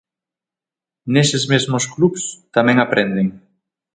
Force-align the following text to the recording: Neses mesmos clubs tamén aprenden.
Neses 1.13 1.43
mesmos 1.51 1.85
clubs 1.93 2.23
tamén 2.55 2.77
aprenden. 2.79 3.27